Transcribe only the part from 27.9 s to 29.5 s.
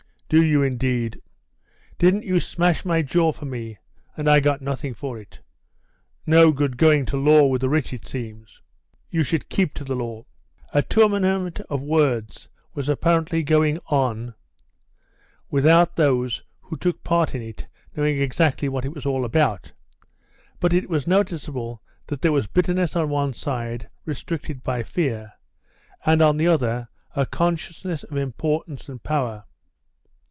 of importance and power.